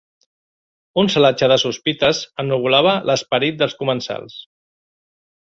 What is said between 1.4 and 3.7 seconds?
de sospites ennuvolava l'esperit